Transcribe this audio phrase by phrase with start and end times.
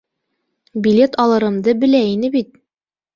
[0.87, 2.57] Билет алырымды белә ине бит...